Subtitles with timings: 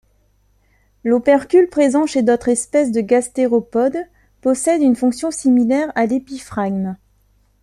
[1.03, 4.03] L'opercule présent chez d'autres espèces de gastéropodes
[4.41, 6.95] possède une fonction similaire à l'épiphragme.